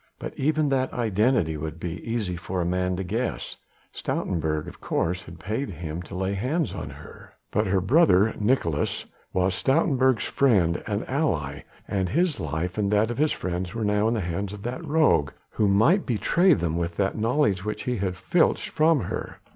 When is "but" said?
0.17-0.35, 7.51-7.67